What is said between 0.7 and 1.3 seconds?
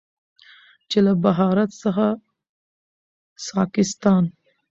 چې له